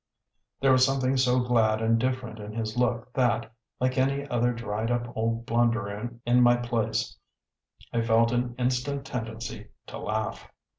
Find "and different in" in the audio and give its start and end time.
1.79-2.53